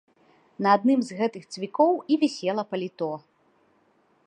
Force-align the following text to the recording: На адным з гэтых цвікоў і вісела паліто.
На 0.65 0.69
адным 0.77 1.03
з 1.09 1.17
гэтых 1.19 1.43
цвікоў 1.57 1.91
і 2.15 2.19
вісела 2.25 2.63
паліто. 2.71 3.11